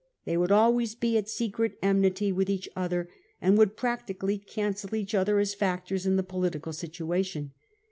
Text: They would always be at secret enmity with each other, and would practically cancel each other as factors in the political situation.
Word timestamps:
They 0.25 0.35
would 0.35 0.51
always 0.51 0.95
be 0.95 1.15
at 1.19 1.29
secret 1.29 1.77
enmity 1.83 2.31
with 2.31 2.49
each 2.49 2.67
other, 2.75 3.07
and 3.39 3.55
would 3.55 3.77
practically 3.77 4.39
cancel 4.39 4.95
each 4.95 5.13
other 5.13 5.37
as 5.37 5.53
factors 5.53 6.07
in 6.07 6.15
the 6.15 6.23
political 6.23 6.73
situation. 6.73 7.51